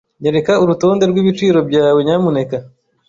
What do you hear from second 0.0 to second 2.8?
Nyereka urutonde rwibiciro byawe, nyamuneka.